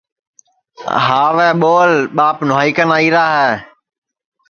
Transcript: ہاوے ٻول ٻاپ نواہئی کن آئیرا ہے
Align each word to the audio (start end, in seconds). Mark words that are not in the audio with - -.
ہاوے 1.05 1.47
ٻول 1.61 1.91
ٻاپ 2.17 2.37
نواہئی 2.47 2.71
کن 2.77 2.89
آئیرا 2.97 3.25
ہے 3.39 3.51